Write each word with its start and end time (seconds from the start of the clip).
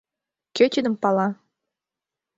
Кӧ 0.55 0.65
тидым 0.73 0.95
пала? 1.01 1.27